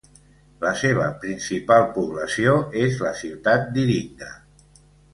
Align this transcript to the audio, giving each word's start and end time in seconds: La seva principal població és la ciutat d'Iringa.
La 0.63 0.71
seva 0.79 1.09
principal 1.25 1.87
població 1.99 2.57
és 2.87 2.99
la 3.07 3.15
ciutat 3.23 3.73
d'Iringa. 3.79 4.35